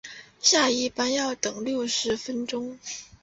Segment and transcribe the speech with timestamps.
[0.41, 2.79] 下一班要等六十分钟